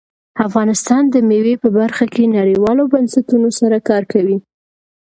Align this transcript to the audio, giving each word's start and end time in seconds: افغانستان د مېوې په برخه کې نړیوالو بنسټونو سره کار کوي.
افغانستان 0.47 1.03
د 1.09 1.15
مېوې 1.29 1.55
په 1.63 1.69
برخه 1.79 2.05
کې 2.13 2.33
نړیوالو 2.37 2.83
بنسټونو 2.93 3.49
سره 3.59 3.77
کار 3.89 4.03
کوي. 4.13 4.37